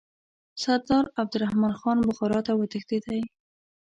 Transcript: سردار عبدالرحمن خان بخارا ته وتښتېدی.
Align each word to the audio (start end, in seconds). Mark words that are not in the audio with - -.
سردار 0.63 1.05
عبدالرحمن 1.21 1.73
خان 1.79 1.97
بخارا 2.07 2.39
ته 2.47 2.51
وتښتېدی. 2.55 3.21